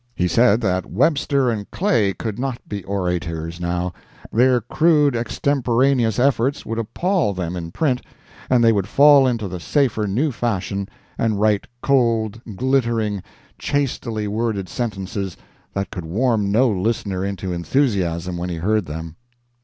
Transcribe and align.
He 0.15 0.27
said 0.27 0.61
that 0.61 0.87
Webster 0.89 1.51
and 1.51 1.69
Clay 1.69 2.11
could 2.15 2.39
not 2.39 2.57
be 2.67 2.83
orators, 2.85 3.59
now—their 3.59 4.61
crude 4.61 5.15
extemporaneous 5.15 6.17
efforts 6.17 6.65
would 6.65 6.79
appall 6.79 7.33
them 7.35 7.55
in 7.55 7.69
print, 7.71 8.01
and 8.49 8.63
they 8.63 8.71
would 8.71 8.87
fall 8.87 9.27
into 9.27 9.47
the 9.47 9.59
safer 9.59 10.07
new 10.07 10.31
fashion, 10.31 10.89
and 11.19 11.39
write 11.39 11.67
cold, 11.83 12.41
glittering, 12.55 13.21
chastely 13.59 14.27
worded 14.27 14.67
sentences 14.67 15.37
that 15.75 15.91
could 15.91 16.05
warm 16.05 16.51
no 16.51 16.67
listener 16.71 17.23
into 17.23 17.53
enthusiasm 17.53 18.37
when 18.37 18.49
he 18.49 18.55
heard 18.57 18.87
them. 18.87 19.17